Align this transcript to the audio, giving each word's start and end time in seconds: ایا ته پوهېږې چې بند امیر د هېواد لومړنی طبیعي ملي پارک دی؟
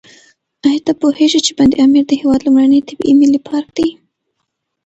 ایا 0.67 0.81
ته 0.85 0.93
پوهېږې 1.01 1.39
چې 1.45 1.51
بند 1.57 1.71
امیر 1.83 2.03
د 2.07 2.11
هېواد 2.21 2.41
لومړنی 2.43 2.85
طبیعي 2.89 3.13
ملي 3.21 3.39
پارک 3.47 3.67
دی؟ 3.77 3.89